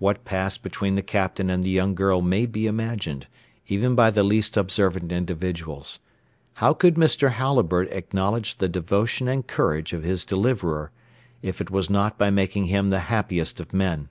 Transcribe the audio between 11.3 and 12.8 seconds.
if it was not by making